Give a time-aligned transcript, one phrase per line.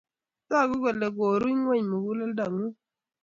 [0.49, 2.73] Tagu kele koru ingweny muguleldo ngung